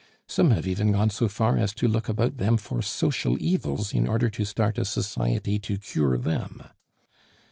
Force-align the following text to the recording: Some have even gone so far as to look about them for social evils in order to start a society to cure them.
Some 0.27 0.49
have 0.49 0.65
even 0.65 0.93
gone 0.93 1.11
so 1.11 1.27
far 1.27 1.59
as 1.59 1.75
to 1.75 1.87
look 1.87 2.09
about 2.09 2.37
them 2.37 2.57
for 2.57 2.81
social 2.81 3.37
evils 3.39 3.93
in 3.93 4.07
order 4.07 4.31
to 4.31 4.43
start 4.45 4.79
a 4.79 4.83
society 4.85 5.59
to 5.59 5.77
cure 5.77 6.17
them. 6.17 6.63